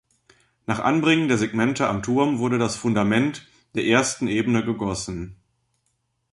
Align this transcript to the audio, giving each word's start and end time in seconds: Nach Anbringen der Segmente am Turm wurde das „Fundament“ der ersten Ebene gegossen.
Nach 0.65 0.79
Anbringen 0.79 1.27
der 1.27 1.37
Segmente 1.37 1.87
am 1.87 2.01
Turm 2.01 2.39
wurde 2.39 2.57
das 2.57 2.75
„Fundament“ 2.75 3.45
der 3.75 3.85
ersten 3.85 4.27
Ebene 4.27 4.65
gegossen. 4.65 5.35